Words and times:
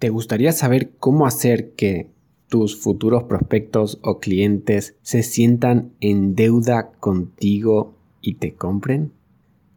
¿Te 0.00 0.08
gustaría 0.08 0.52
saber 0.52 0.92
cómo 0.98 1.26
hacer 1.26 1.72
que 1.72 2.08
tus 2.48 2.74
futuros 2.80 3.24
prospectos 3.24 3.98
o 4.02 4.18
clientes 4.18 4.96
se 5.02 5.22
sientan 5.22 5.92
en 6.00 6.34
deuda 6.34 6.92
contigo 7.00 7.92
y 8.22 8.36
te 8.36 8.54
compren? 8.54 9.12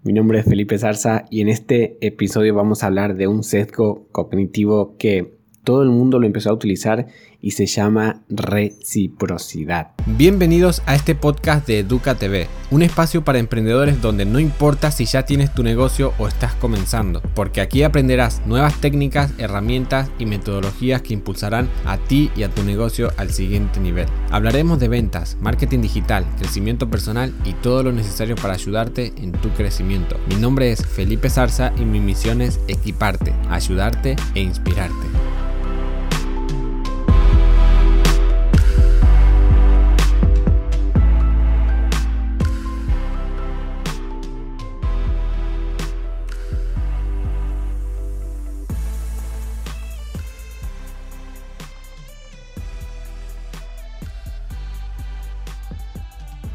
Mi 0.01 0.13
nombre 0.13 0.39
es 0.39 0.46
Felipe 0.46 0.78
Zarza 0.78 1.25
y 1.29 1.41
en 1.41 1.49
este 1.49 1.97
episodio 1.99 2.55
vamos 2.55 2.83
a 2.83 2.88
hablar 2.88 3.17
de 3.17 3.28
un 3.28 3.44
sesgo 3.44 4.07
cognitivo 4.13 4.96
que 4.97 5.33
todo 5.63 5.84
el 5.84 5.89
mundo 5.89 6.20
lo 6.20 6.26
empezó 6.26 6.49
a 6.49 6.53
utilizar 6.53 7.08
y 7.42 7.51
se 7.51 7.65
llama 7.65 8.22
reciprocidad. 8.29 9.92
Bienvenidos 10.05 10.81
a 10.86 10.96
este 10.96 11.13
podcast 11.15 11.67
de 11.67 11.79
Educa 11.79 12.15
TV, 12.15 12.47
un 12.72 12.83
espacio 12.83 13.24
para 13.24 13.40
emprendedores 13.40 14.01
donde 14.01 14.26
no 14.26 14.40
importa 14.40 14.91
si 14.91 15.05
ya 15.05 15.26
tienes 15.26 15.54
tu 15.54 15.62
negocio 15.63 16.13
o 16.20 16.27
estás 16.27 16.54
comenzando, 16.55 17.22
porque 17.36 17.62
aquí 17.62 17.84
aprenderás 17.84 18.41
nuevas 18.45 18.80
técnicas, 18.80 19.34
herramientas 19.38 20.09
y 20.20 20.26
metodologías 20.26 21.02
que 21.02 21.13
impulsarán 21.13 21.70
a 21.86 21.98
ti 21.98 22.32
y 22.36 22.44
a 22.44 22.50
tu 22.50 22.64
negocio 22.64 23.12
al 23.18 23.32
siguiente 23.32 23.80
nivel. 23.80 24.08
Hablaremos 24.32 24.80
de 24.80 24.88
ventas, 24.88 25.38
marketing 25.41 25.82
digital, 25.82 26.26
crecimiento 26.38 26.90
personal 26.90 27.34
y 27.44 27.54
todo 27.54 27.84
lo 27.84 27.91
necesario 27.91 28.36
para 28.36 28.54
ayudarte 28.54 29.14
en 29.18 29.34
tu 29.34 29.50
crecimiento. 29.50 30.18
Mi 30.30 30.36
nombre 30.36 30.72
es 30.72 30.86
Felipe 30.86 31.30
Zarza 31.30 31.73
y 31.77 31.82
mi 31.86 32.00
misión 32.00 32.41
es 32.41 32.59
equiparte, 32.68 33.34
ayudarte 33.50 34.16
e 34.34 34.41
inspirarte. 34.41 35.33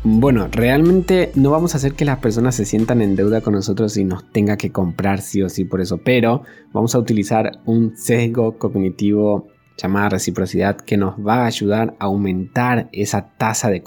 Bueno, 0.04 0.48
realmente 0.50 1.32
no 1.34 1.50
vamos 1.50 1.74
a 1.74 1.78
hacer 1.78 1.94
que 1.94 2.04
las 2.04 2.18
personas 2.18 2.54
se 2.54 2.64
sientan 2.64 3.02
en 3.02 3.16
deuda 3.16 3.40
con 3.40 3.54
nosotros 3.54 3.96
y 3.96 4.04
nos 4.04 4.30
tenga 4.30 4.56
que 4.56 4.70
comprar 4.70 5.20
sí 5.20 5.42
o 5.42 5.48
sí 5.48 5.64
por 5.64 5.80
eso, 5.80 5.98
pero 5.98 6.44
vamos 6.72 6.94
a 6.94 7.00
utilizar 7.00 7.58
un 7.66 7.96
sesgo 7.96 8.58
cognitivo 8.58 9.48
llamada 9.76 10.10
reciprocidad 10.10 10.76
que 10.76 10.96
nos 10.96 11.14
va 11.14 11.42
a 11.42 11.46
ayudar 11.46 11.96
a 11.98 12.04
aumentar 12.06 12.88
esa 12.92 13.30
tasa 13.36 13.70
de, 13.70 13.82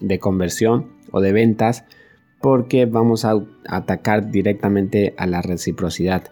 de 0.00 0.18
conversión 0.18 0.88
o 1.12 1.20
de 1.20 1.32
ventas 1.32 1.84
porque 2.40 2.86
vamos 2.86 3.24
a 3.24 3.34
atacar 3.68 4.30
directamente 4.30 5.14
a 5.16 5.26
la 5.26 5.40
reciprocidad. 5.40 6.24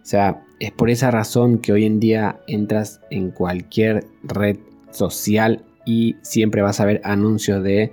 O 0.00 0.06
sea, 0.06 0.44
es 0.60 0.70
por 0.70 0.88
esa 0.88 1.10
razón 1.10 1.58
que 1.58 1.72
hoy 1.72 1.84
en 1.84 2.00
día 2.00 2.40
entras 2.46 3.00
en 3.10 3.32
cualquier 3.32 4.06
red 4.22 4.56
social 4.92 5.64
y 5.84 6.16
siempre 6.22 6.62
vas 6.62 6.80
a 6.80 6.86
ver 6.86 7.00
anuncios 7.04 7.62
de 7.62 7.92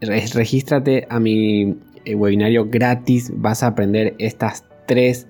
regístrate 0.00 1.06
a 1.10 1.20
mi 1.20 1.76
eh, 2.04 2.14
webinario 2.14 2.66
gratis. 2.68 3.32
Vas 3.34 3.62
a 3.62 3.68
aprender 3.68 4.14
estas 4.18 4.64
tres 4.86 5.26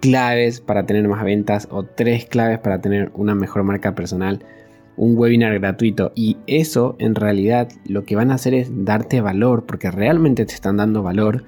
claves 0.00 0.60
para 0.60 0.86
tener 0.86 1.06
más 1.08 1.24
ventas 1.24 1.68
o 1.70 1.84
tres 1.84 2.26
claves 2.26 2.58
para 2.58 2.80
tener 2.80 3.10
una 3.14 3.34
mejor 3.34 3.62
marca 3.64 3.94
personal. 3.94 4.44
Un 4.96 5.16
webinar 5.16 5.58
gratuito 5.58 6.12
y 6.14 6.38
eso 6.46 6.96
en 6.98 7.14
realidad 7.14 7.68
lo 7.86 8.04
que 8.04 8.16
van 8.16 8.30
a 8.30 8.34
hacer 8.34 8.54
es 8.54 8.70
darte 8.84 9.20
valor 9.20 9.66
porque 9.66 9.90
realmente 9.90 10.46
te 10.46 10.54
están 10.54 10.78
dando 10.78 11.02
valor 11.02 11.44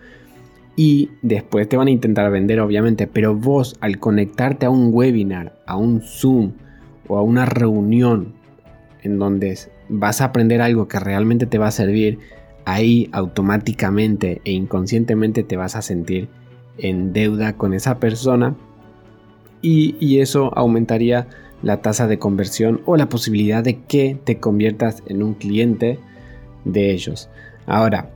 y 0.77 1.11
después 1.23 1.69
te 1.69 1.77
van 1.77 1.89
a 1.89 1.91
intentar 1.91 2.31
vender 2.31 2.61
obviamente, 2.61 3.07
pero 3.07 3.35
vos 3.35 3.77
al 3.81 3.99
conectarte 3.99 4.67
a 4.67 4.71
un 4.71 4.91
webinar, 4.93 5.59
a 5.67 5.77
un 5.77 6.03
Zoom 6.03 6.53
o 7.09 7.17
a 7.17 7.23
una 7.23 7.47
reunión 7.47 8.35
en 9.03 9.19
donde 9.19 9.59
vas 9.89 10.21
a 10.21 10.27
aprender 10.27 10.61
algo 10.61 10.89
que 10.89 11.01
realmente 11.01 11.47
te 11.47 11.59
va 11.59 11.69
a 11.69 11.73
servir, 11.73 12.19
ahí 12.65 13.09
automáticamente 13.13 14.43
e 14.45 14.53
inconscientemente 14.53 15.43
te 15.43 15.57
vas 15.57 15.75
a 15.77 15.83
sentir 15.83 16.29
en 16.77 17.13
deuda 17.13 17.55
con 17.55 17.75
esa 17.75 17.99
persona 17.99 18.55
y, 19.61 20.21
eso 20.21 20.57
aumentaría 20.57 21.27
la 21.63 21.83
tasa 21.83 22.07
de 22.07 22.19
conversión 22.19 22.81
o 22.85 22.97
la 22.97 23.09
posibilidad 23.09 23.65
de 23.65 23.81
que 23.81 24.17
te 24.23 24.39
conviertas 24.39 25.03
en 25.07 25.23
un 25.23 25.35
cliente 25.35 25.99
de 26.65 26.93
ellos. 26.93 27.29
Ahora, 27.67 28.11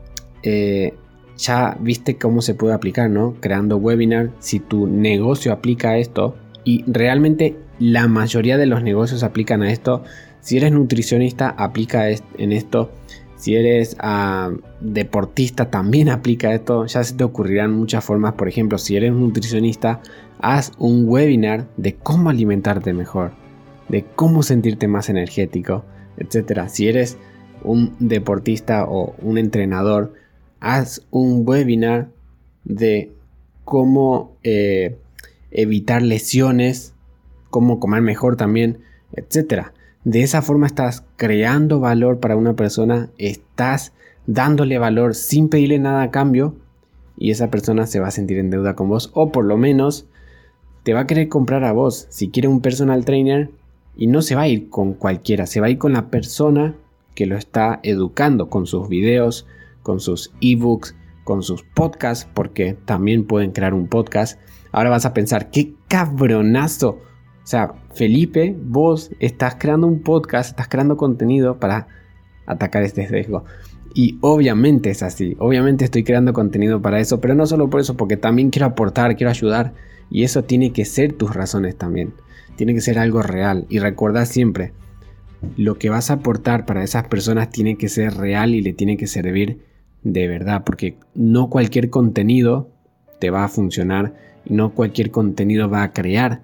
eh, 0.45 0.95
ya 1.37 1.77
viste 1.81 2.17
cómo 2.17 2.43
se 2.43 2.55
puede 2.55 2.75
aplicar, 2.75 3.11
¿no? 3.11 3.35
Creando 3.41 3.77
webinar, 3.79 4.31
si 4.39 4.61
tu 4.61 4.87
negocio 4.87 5.53
aplica 5.53 5.97
esto, 5.97 6.37
y 6.65 6.85
realmente 6.87 7.57
la 7.81 8.07
mayoría 8.07 8.57
de 8.57 8.67
los 8.67 8.83
negocios 8.83 9.25
aplican 9.25 9.63
a 9.63 9.73
esto, 9.73 10.05
si 10.43 10.57
eres 10.57 10.73
nutricionista, 10.73 11.49
aplica 11.49 12.11
en 12.11 12.53
esto. 12.53 12.91
Si 13.37 13.57
eres 13.57 13.97
ah, 14.01 14.51
deportista, 14.81 15.71
también 15.71 16.09
aplica 16.09 16.53
esto. 16.53 16.87
Ya 16.87 17.03
se 17.03 17.15
te 17.15 17.25
ocurrirán 17.25 17.73
muchas 17.73 18.05
formas. 18.05 18.35
Por 18.35 18.49
ejemplo, 18.49 18.77
si 18.79 18.97
eres 18.97 19.13
nutricionista, 19.13 20.01
haz 20.41 20.73
un 20.79 21.09
webinar 21.09 21.69
de 21.77 21.95
cómo 21.95 22.29
alimentarte 22.29 22.93
mejor, 22.93 23.33
de 23.89 24.05
cómo 24.05 24.43
sentirte 24.43 24.89
más 24.89 25.09
energético, 25.09 25.85
etc. 26.19 26.69
Si 26.69 26.89
eres 26.89 27.17
un 27.63 27.95
deportista 28.01 28.85
o 28.85 29.15
un 29.23 29.39
entrenador, 29.39 30.13
haz 30.59 31.07
un 31.11 31.43
webinar 31.47 32.11
de 32.65 33.13
cómo 33.65 34.37
eh, 34.43 34.99
evitar 35.53 36.03
lesiones, 36.03 36.95
cómo 37.51 37.79
comer 37.79 38.03
mejor 38.03 38.37
también, 38.37 38.79
etc. 39.13 39.73
De 40.05 40.23
esa 40.23 40.43
forma 40.43 40.67
estás 40.67 41.05
creando 41.17 41.79
valor 41.79 42.19
para 42.19 42.37
una 42.37 42.55
persona, 42.55 43.11
estás 43.19 43.93
dándole 44.27 44.79
valor 44.79 45.15
sin 45.15 45.49
pedirle 45.49 45.79
nada 45.79 46.03
a 46.03 46.11
cambio 46.11 46.57
y 47.17 47.31
esa 47.31 47.51
persona 47.51 47.87
se 47.87 48.01
va 48.01 48.09
a 48.09 48.13
sentir 48.13 48.39
en 48.39 48.51
deuda 48.51 48.75
con 48.75 48.89
vos 48.89 49.11
o 49.15 49.31
por 49.31 49.45
lo 49.45 49.57
menos 49.57 50.07
te 50.83 50.93
va 50.93 51.01
a 51.01 51.07
querer 51.07 51.29
comprar 51.29 51.63
a 51.63 51.73
vos. 51.73 52.07
Si 52.11 52.31
quiere 52.31 52.49
un 52.49 52.61
personal 52.61 53.05
trainer 53.05 53.51
y 53.97 54.09
no 54.09 54.23
se 54.23 54.35
va 54.35 54.43
a 54.43 54.49
ir 54.49 54.71
con 54.71 54.95
cualquiera, 54.95 55.47
se 55.47 55.61
va 55.61 55.69
a 55.69 55.71
ir 55.71 55.79
con 55.79 55.93
la 55.93 56.11
persona 56.11 56.75
que 57.15 57.27
lo 57.27 57.37
está 57.37 57.79
educando 57.85 58.49
con 58.49 58.67
sus 58.67 58.89
videos, 58.89 59.47
con 59.85 60.01
sus 60.01 60.33
ebooks, 60.41 60.97
con 61.23 61.45
sus 61.45 61.63
podcasts, 61.63 62.29
porque 62.35 62.77
también 62.85 63.25
pueden 63.25 63.53
crear 63.53 63.75
un 63.75 63.87
podcast. 63.87 64.41
Ahora 64.73 64.91
vas 64.91 65.07
a 65.07 65.15
pensar, 65.15 65.51
qué 65.51 65.75
cabronazo 65.87 66.99
o 67.43 67.47
sea, 67.47 67.75
Felipe, 67.95 68.57
vos 68.63 69.11
estás 69.19 69.57
creando 69.57 69.87
un 69.87 70.01
podcast, 70.01 70.51
estás 70.51 70.69
creando 70.69 70.97
contenido 70.97 71.59
para 71.59 71.89
atacar 72.47 72.85
este 72.85 73.09
sesgo. 73.09 73.45
Y 73.95 74.19
obviamente 74.21 74.91
es 74.91 75.03
así, 75.03 75.37
obviamente 75.39 75.85
estoy 75.85 76.05
creando 76.05 76.33
contenido 76.33 76.81
para 76.81 77.01
eso, 77.01 77.21
pero 77.21 77.35
no 77.35 77.47
solo 77.47 77.69
por 77.69 77.81
eso, 77.81 77.97
porque 77.97 78.17
también 78.17 78.51
quiero 78.51 78.67
aportar, 78.67 79.17
quiero 79.17 79.31
ayudar. 79.31 79.75
Y 80.09 80.23
eso 80.23 80.45
tiene 80.45 80.73
que 80.73 80.85
ser 80.85 81.15
tus 81.15 81.35
razones 81.35 81.77
también. 81.77 82.15
Tiene 82.57 82.75
que 82.75 82.81
ser 82.81 82.99
algo 82.99 83.23
real. 83.23 83.67
Y 83.69 83.81
recuerda 83.81 84.25
siempre, 84.25 84.73
lo 85.57 85.79
que 85.79 85.91
vas 85.91 86.11
a 86.11 86.15
aportar 86.15 86.65
para 86.65 86.85
esas 86.85 87.09
personas 87.09 87.51
tiene 87.51 87.77
que 87.77 87.89
ser 87.89 88.15
real 88.15 88.55
y 88.55 88.63
le 88.63 88.73
tiene 88.73 88.97
que 88.97 89.07
servir 89.07 89.61
de 90.03 90.29
verdad, 90.29 90.63
porque 90.65 90.97
no 91.15 91.49
cualquier 91.51 91.91
contenido 91.91 92.71
te 93.19 93.31
va 93.31 93.45
a 93.45 93.49
funcionar 93.49 94.15
y 94.45 94.55
no 94.55 94.75
cualquier 94.75 95.11
contenido 95.11 95.69
va 95.69 95.83
a 95.83 95.93
crear 95.93 96.43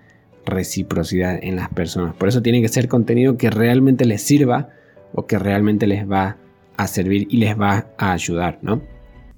reciprocidad 0.49 1.39
en 1.43 1.57
las 1.57 1.69
personas. 1.69 2.15
Por 2.15 2.29
eso 2.29 2.43
tiene 2.43 2.61
que 2.61 2.69
ser 2.69 2.89
contenido 2.89 3.37
que 3.37 3.51
realmente 3.51 4.05
les 4.05 4.23
sirva 4.23 4.71
o 5.13 5.27
que 5.27 5.39
realmente 5.39 5.87
les 5.87 6.11
va 6.11 6.37
a 6.77 6.87
servir 6.87 7.27
y 7.31 7.39
les 7.39 7.59
va 7.59 7.87
a 7.99 8.13
ayudar, 8.13 8.59
¿no? 8.63 8.83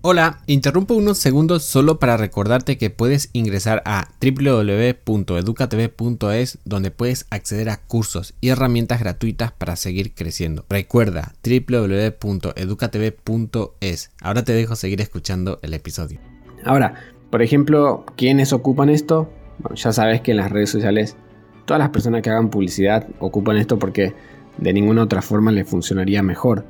Hola, 0.03 0.38
interrumpo 0.47 0.94
unos 0.94 1.19
segundos 1.19 1.62
solo 1.62 1.98
para 1.98 2.16
recordarte 2.16 2.78
que 2.78 2.88
puedes 2.88 3.28
ingresar 3.34 3.82
a 3.84 4.09
www.educatv.es 4.22 6.59
donde 6.65 6.91
puedes 6.91 7.27
acceder 7.28 7.69
a 7.69 7.77
cursos 7.77 8.33
y 8.41 8.48
herramientas 8.48 9.01
gratuitas 9.01 9.53
para 9.53 9.77
seguir 9.77 10.15
creciendo. 10.15 10.65
Recuerda 10.71 11.34
www.educatv.es. 11.45 14.10
Ahora 14.22 14.42
te 14.42 14.54
dejo 14.54 14.74
seguir 14.74 15.03
escuchando 15.03 15.59
el 15.60 15.74
episodio. 15.74 16.18
Ahora, 16.65 16.95
por 17.28 17.42
ejemplo, 17.42 18.06
¿quiénes 18.16 18.54
ocupan 18.54 18.89
esto? 18.89 19.30
Ya 19.74 19.92
sabes 19.92 20.21
que 20.21 20.33
en 20.33 20.39
las 20.39 20.51
redes 20.51 20.71
sociales 20.71 21.16
todas 21.65 21.78
las 21.78 21.91
personas 21.91 22.22
que 22.22 22.30
hagan 22.30 22.51
publicidad 22.51 23.07
ocupan 23.18 23.57
esto 23.57 23.78
porque 23.78 24.15
de 24.59 24.72
ninguna 24.72 25.03
otra 25.03 25.22
forma 25.22 25.53
les 25.53 25.68
funcionaría 25.68 26.22
mejor. 26.22 26.65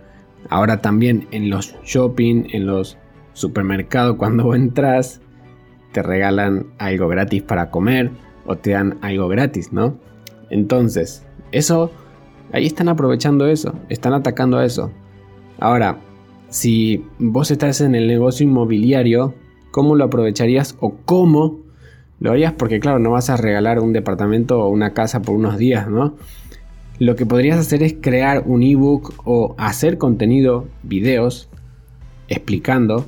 Ahora 0.49 0.81
también 0.81 1.27
en 1.31 1.51
los 1.51 1.75
shopping, 1.85 2.45
en 2.53 2.67
los 2.67 2.99
supermercados, 3.33 4.17
cuando 4.17 4.55
entras, 4.55 5.21
te 5.93 6.03
regalan 6.03 6.67
algo 6.79 7.09
gratis 7.09 7.43
para 7.43 7.71
comer 7.71 8.11
o 8.47 8.57
te 8.57 8.73
dan 8.73 8.99
algo 9.03 9.29
gratis, 9.29 9.73
¿no? 9.73 9.97
Entonces, 10.51 11.25
eso, 11.53 11.91
ahí 12.53 12.67
están 12.67 12.89
aprovechando 12.89 13.47
eso, 13.47 13.75
están 13.89 14.13
atacando 14.13 14.59
a 14.59 14.65
eso. 14.65 14.91
Ahora, 15.59 15.99
si 16.49 17.05
vos 17.19 17.51
estás 17.51 17.81
en 17.81 17.95
el 17.95 18.07
negocio 18.07 18.45
inmobiliario, 18.45 19.35
¿cómo 19.71 19.95
lo 19.95 20.05
aprovecharías 20.05 20.77
o 20.81 20.97
cómo 21.05 21.60
Lo 22.21 22.31
harías 22.31 22.53
porque, 22.53 22.81
claro, 22.81 22.99
no 22.99 23.11
vas 23.11 23.31
a 23.31 23.37
regalar 23.37 23.81
un 23.81 23.93
departamento 23.93 24.61
o 24.61 24.69
una 24.69 24.93
casa 24.93 25.23
por 25.23 25.35
unos 25.35 25.59
días, 25.59 25.89
¿no? 25.89 26.17
Lo 26.99 27.17
que 27.17 27.25
podrías 27.25 27.59
hacer 27.59 27.83
es 27.83 27.97
crear 27.99 28.45
un 28.47 28.63
ebook 28.63 29.15
o 29.25 29.55
hacer 29.57 29.97
contenido, 29.97 30.67
videos, 30.83 31.49
explicando, 32.29 33.07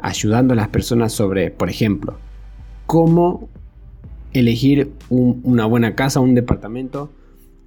ayudando 0.00 0.54
a 0.54 0.56
las 0.56 0.68
personas 0.68 1.12
sobre, 1.12 1.52
por 1.52 1.70
ejemplo, 1.70 2.16
cómo 2.86 3.48
elegir 4.32 4.92
una 5.08 5.66
buena 5.66 5.94
casa, 5.94 6.18
un 6.18 6.34
departamento 6.34 7.10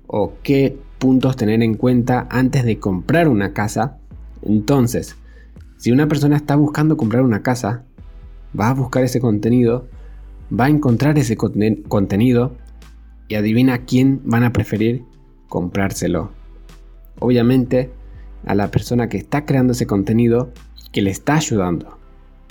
o 0.07 0.33
qué 0.43 0.77
puntos 0.99 1.37
tener 1.37 1.63
en 1.63 1.75
cuenta 1.75 2.27
antes 2.29 2.65
de 2.65 2.79
comprar 2.79 3.29
una 3.29 3.53
casa. 3.53 3.97
Entonces, 4.41 5.15
si 5.77 5.91
una 5.91 6.07
persona 6.07 6.35
está 6.35 6.55
buscando 6.55 6.97
comprar 6.97 7.23
una 7.23 7.43
casa, 7.43 7.85
va 8.59 8.69
a 8.69 8.73
buscar 8.73 9.03
ese 9.03 9.21
contenido, 9.21 9.87
va 10.57 10.65
a 10.65 10.69
encontrar 10.69 11.17
ese 11.17 11.35
contenido 11.35 12.55
y 13.27 13.35
adivina 13.35 13.85
quién 13.85 14.21
van 14.23 14.43
a 14.43 14.53
preferir 14.53 15.03
comprárselo. 15.49 16.31
Obviamente 17.19 17.91
a 18.45 18.55
la 18.55 18.71
persona 18.71 19.09
que 19.09 19.17
está 19.17 19.45
creando 19.45 19.73
ese 19.73 19.87
contenido 19.87 20.51
que 20.91 21.01
le 21.01 21.11
está 21.11 21.35
ayudando. 21.35 21.97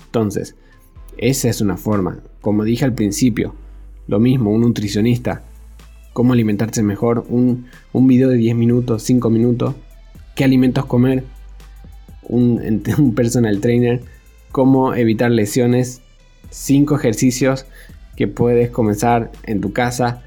Entonces, 0.06 0.56
esa 1.16 1.48
es 1.48 1.60
una 1.60 1.76
forma. 1.76 2.20
Como 2.40 2.64
dije 2.64 2.84
al 2.84 2.94
principio, 2.94 3.54
lo 4.06 4.18
mismo, 4.20 4.50
un 4.50 4.62
nutricionista. 4.62 5.42
Cómo 6.12 6.32
alimentarse 6.32 6.82
mejor, 6.82 7.24
un, 7.28 7.66
un 7.92 8.06
video 8.06 8.28
de 8.28 8.36
10 8.36 8.56
minutos, 8.56 9.02
5 9.02 9.30
minutos. 9.30 9.74
¿Qué 10.34 10.44
alimentos 10.44 10.86
comer? 10.86 11.24
Un, 12.22 12.82
un 12.98 13.14
personal 13.14 13.60
trainer. 13.60 14.02
Cómo 14.52 14.94
evitar 14.94 15.30
lesiones. 15.30 16.02
5 16.54 16.94
ejercicios 16.94 17.66
que 18.14 18.28
puedes 18.28 18.70
comenzar 18.70 19.32
en 19.42 19.60
tu 19.60 19.72
casa 19.72 20.22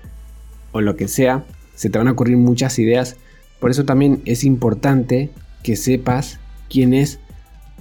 o 0.73 0.81
lo 0.81 0.97
que 0.97 1.07
sea 1.07 1.45
se 1.73 1.89
te 1.89 1.97
van 1.97 2.09
a 2.09 2.11
ocurrir 2.11 2.35
muchas 2.35 2.79
ideas. 2.79 3.15
Por 3.61 3.71
eso 3.71 3.85
también 3.85 4.21
es 4.25 4.43
importante 4.43 5.29
que 5.63 5.77
sepas 5.77 6.39
quién 6.69 6.93
es 6.93 7.19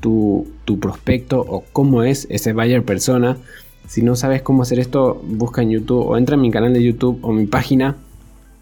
tu, 0.01 0.47
prospecto 0.81 1.41
o 1.41 1.65
cómo 1.73 2.05
es 2.05 2.29
ese 2.31 2.53
buyer 2.53 2.85
persona. 2.85 3.37
Si 3.89 4.03
no 4.03 4.15
sabes 4.15 4.43
cómo 4.43 4.63
hacer 4.63 4.79
esto, 4.79 5.21
busca 5.25 5.63
en 5.63 5.71
YouTube 5.71 6.07
o 6.07 6.17
entra 6.17 6.37
en 6.37 6.43
mi 6.43 6.51
canal 6.53 6.73
de 6.73 6.85
YouTube 6.85 7.19
o 7.23 7.33
mi 7.33 7.47
página 7.47 7.97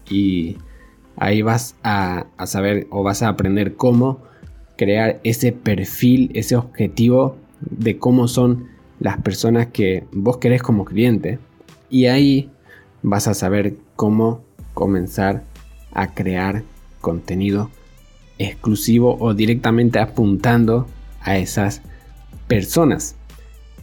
y 0.09 0.57
ahí 1.15 1.43
vas 1.43 1.75
a, 1.83 2.25
a 2.37 2.47
saber 2.47 2.87
o 2.89 3.03
vas 3.03 3.21
a 3.21 3.27
aprender 3.27 3.75
cómo 3.75 4.23
crear 4.77 5.19
ese 5.23 5.51
perfil, 5.51 6.31
ese 6.33 6.55
objetivo 6.55 7.37
de 7.61 7.99
cómo 7.99 8.27
son 8.27 8.74
las 8.99 9.17
personas 9.21 9.67
que 9.67 10.05
vos 10.11 10.37
querés 10.37 10.61
como 10.61 10.85
cliente. 10.85 11.39
Y 11.89 12.05
ahí 12.05 12.49
vas 13.03 13.27
a 13.27 13.33
saber 13.33 13.75
cómo 13.95 14.43
comenzar 14.73 15.43
a 15.91 16.13
crear 16.13 16.63
contenido 17.01 17.69
exclusivo 18.37 19.17
o 19.19 19.33
directamente 19.33 19.99
apuntando 19.99 20.87
a 21.21 21.37
esas 21.37 21.81
personas. 22.47 23.15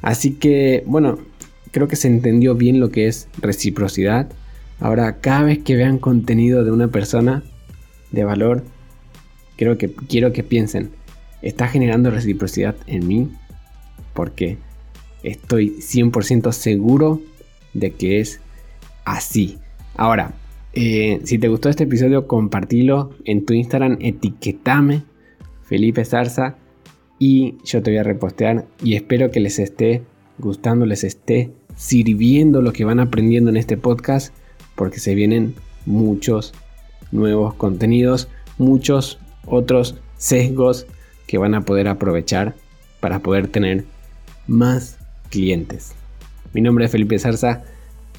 Así 0.03 0.35
que, 0.35 0.82
bueno, 0.87 1.19
creo 1.70 1.88
que 1.88 1.97
se 1.97 2.09
entendió 2.09 2.55
bien 2.55 2.81
lo 2.81 2.91
que 2.91 3.06
es 3.06 3.29
reciprocidad. 3.38 4.31
Ahora, 4.81 5.20
cada 5.20 5.44
vez 5.44 5.59
que 5.61 5.76
vean 5.76 5.99
contenido 5.99 6.64
de 6.64 6.70
una 6.70 6.88
persona 6.88 7.43
de 8.11 8.25
valor, 8.25 8.64
creo 9.56 9.79
que 9.79 9.93
quiero 9.93 10.32
que 10.32 10.43
piensen, 10.43 10.91
¿está 11.41 11.69
generando 11.69 12.11
reciprocidad 12.11 12.76
en 12.87 13.06
mí? 13.06 13.32
Porque 14.12 14.59
estoy 15.23 15.77
100% 15.79 16.53
seguro 16.53 17.21
de 17.75 17.93
que 17.93 18.21
es 18.21 18.41
así. 19.05 19.59
Ahora, 19.97 20.35
eh, 20.75 21.21
si 21.25 21.39
te 21.39 21.49
gustó 21.49 21.69
este 21.69 21.85
episodio, 21.85 22.27
compartilo 22.27 23.11
en 23.25 23.45
tu 23.45 23.53
Instagram, 23.55 23.99
etiquetame 24.01 25.03
Felipe 25.65 26.05
Zarza 26.05 26.57
y 27.19 27.57
yo 27.65 27.83
te 27.83 27.91
voy 27.91 27.99
a 27.99 28.03
repostear 28.03 28.67
y 28.83 28.95
espero 28.95 29.31
que 29.31 29.41
les 29.41 29.59
esté 29.59 30.03
gustando, 30.39 30.87
les 30.87 31.05
esté 31.05 31.51
sirviendo 31.77 32.63
lo 32.63 32.73
que 32.73 32.85
van 32.85 33.01
aprendiendo 33.01 33.51
en 33.51 33.57
este 33.57 33.77
podcast 33.77 34.35
porque 34.75 34.99
se 34.99 35.15
vienen 35.15 35.55
muchos 35.87 36.55
nuevos 37.11 37.55
contenidos, 37.55 38.29
muchos 38.59 39.19
otros 39.47 39.97
sesgos 40.17 40.87
que 41.27 41.39
van 41.39 41.55
a 41.55 41.63
poder 41.63 41.89
aprovechar 41.89 42.55
para 43.01 43.21
poder 43.21 43.49
tener 43.49 43.85
más 44.47 44.99
clientes. 45.32 45.94
Mi 46.52 46.61
nombre 46.61 46.84
es 46.84 46.93
Felipe 46.93 47.19
Zarza 47.19 47.62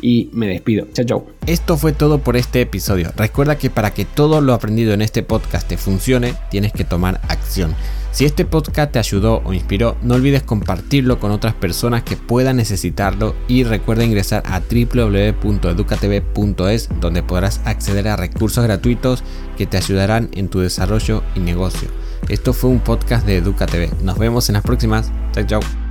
y 0.01 0.29
me 0.33 0.47
despido. 0.47 0.87
Chao, 0.91 1.05
chao. 1.05 1.25
Esto 1.45 1.77
fue 1.77 1.93
todo 1.93 2.17
por 2.17 2.35
este 2.35 2.59
episodio. 2.61 3.13
Recuerda 3.15 3.57
que 3.57 3.69
para 3.69 3.93
que 3.93 4.03
todo 4.03 4.41
lo 4.41 4.53
aprendido 4.53 4.93
en 4.93 5.01
este 5.03 5.23
podcast 5.23 5.65
te 5.67 5.77
funcione, 5.77 6.33
tienes 6.49 6.73
que 6.73 6.83
tomar 6.83 7.21
acción. 7.29 7.73
Si 8.11 8.25
este 8.25 8.43
podcast 8.45 8.91
te 8.91 8.99
ayudó 8.99 9.41
o 9.45 9.53
inspiró, 9.53 9.95
no 10.03 10.15
olvides 10.15 10.43
compartirlo 10.43 11.17
con 11.19 11.31
otras 11.31 11.53
personas 11.53 12.03
que 12.03 12.17
puedan 12.17 12.57
necesitarlo 12.57 13.33
y 13.47 13.63
recuerda 13.63 14.03
ingresar 14.03 14.43
a 14.45 14.59
www.educatv.es 14.59 16.89
donde 16.99 17.23
podrás 17.23 17.61
acceder 17.65 18.09
a 18.09 18.17
recursos 18.17 18.63
gratuitos 18.63 19.23
que 19.57 19.65
te 19.65 19.77
ayudarán 19.77 20.29
en 20.33 20.49
tu 20.49 20.59
desarrollo 20.59 21.23
y 21.33 21.39
negocio. 21.39 21.87
Esto 22.29 22.53
fue 22.53 22.69
un 22.69 22.81
podcast 22.81 23.25
de 23.25 23.37
EducaTV. 23.37 24.03
Nos 24.03 24.19
vemos 24.19 24.47
en 24.49 24.53
las 24.53 24.63
próximas. 24.63 25.11
Chao, 25.33 25.45
chao. 25.45 25.82